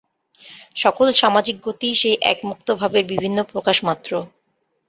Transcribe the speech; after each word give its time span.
সকল 0.75 1.07
সামাজিক 1.13 1.55
গতিই 1.63 1.95
সেই 1.95 2.15
এক 2.31 2.37
মুক্তভাবের 2.49 3.03
বিভিন্ন 3.11 3.37
প্রকাশমাত্র। 3.51 4.11